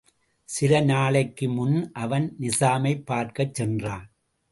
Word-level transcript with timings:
சில 0.49 0.79
நாளைக்கு 0.79 1.49
முன் 1.49 1.91
அவன் 1.91 2.35
நிசாமைப் 2.39 3.05
பார்க்கச் 3.05 3.53
சென்றான். 3.53 4.11